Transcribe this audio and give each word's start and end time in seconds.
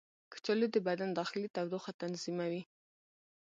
کچالو 0.31 0.67
د 0.71 0.77
بدن 0.87 1.09
داخلي 1.19 1.47
تودوخه 1.55 1.91
تنظیموي. 2.01 2.61